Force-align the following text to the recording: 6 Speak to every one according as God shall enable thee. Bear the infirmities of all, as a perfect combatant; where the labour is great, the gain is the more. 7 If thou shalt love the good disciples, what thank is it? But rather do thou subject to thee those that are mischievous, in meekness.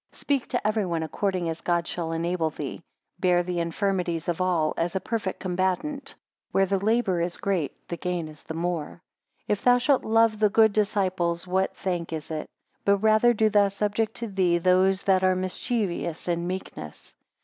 6 0.13 0.19
Speak 0.21 0.47
to 0.47 0.67
every 0.67 0.83
one 0.87 1.03
according 1.03 1.47
as 1.47 1.61
God 1.61 1.87
shall 1.87 2.11
enable 2.11 2.49
thee. 2.49 2.81
Bear 3.19 3.43
the 3.43 3.59
infirmities 3.59 4.27
of 4.27 4.41
all, 4.41 4.73
as 4.75 4.95
a 4.95 4.99
perfect 4.99 5.39
combatant; 5.39 6.15
where 6.51 6.65
the 6.65 6.83
labour 6.83 7.21
is 7.21 7.37
great, 7.37 7.87
the 7.87 7.97
gain 7.97 8.27
is 8.27 8.41
the 8.41 8.55
more. 8.55 8.87
7 9.45 9.45
If 9.49 9.63
thou 9.63 9.77
shalt 9.77 10.03
love 10.03 10.39
the 10.39 10.49
good 10.49 10.73
disciples, 10.73 11.45
what 11.45 11.75
thank 11.77 12.11
is 12.13 12.31
it? 12.31 12.49
But 12.83 12.97
rather 12.97 13.31
do 13.31 13.47
thou 13.51 13.67
subject 13.67 14.15
to 14.15 14.27
thee 14.27 14.57
those 14.57 15.03
that 15.03 15.23
are 15.23 15.35
mischievous, 15.35 16.27
in 16.27 16.47
meekness. 16.47 17.15